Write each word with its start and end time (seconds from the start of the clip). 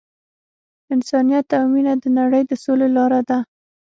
انسانیت 0.95 1.47
او 1.57 1.65
مینه 1.73 1.93
د 2.03 2.05
نړۍ 2.19 2.43
د 2.47 2.51
سولې 2.63 2.87
لاره 2.95 3.21
ده. 3.29 3.37